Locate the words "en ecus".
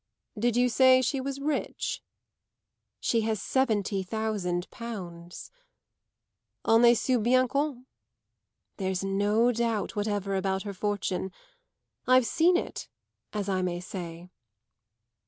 6.67-7.21